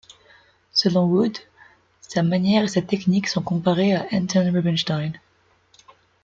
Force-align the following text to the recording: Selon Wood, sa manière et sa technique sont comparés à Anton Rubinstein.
Selon 0.71 1.05
Wood, 1.11 1.37
sa 2.01 2.23
manière 2.23 2.63
et 2.63 2.67
sa 2.67 2.81
technique 2.81 3.27
sont 3.27 3.43
comparés 3.43 3.93
à 3.93 4.07
Anton 4.11 4.51
Rubinstein. 4.51 5.13